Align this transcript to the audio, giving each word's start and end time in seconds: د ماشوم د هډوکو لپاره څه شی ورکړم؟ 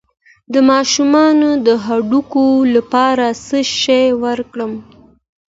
د 0.53 0.55
ماشوم 0.69 1.13
د 1.65 1.67
هډوکو 1.85 2.45
لپاره 2.75 3.25
څه 3.45 3.59
شی 3.79 4.05
ورکړم؟ 4.23 4.73